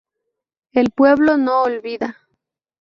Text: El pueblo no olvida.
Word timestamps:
El 0.71 0.89
pueblo 0.89 1.37
no 1.37 1.61
olvida. 1.61 2.17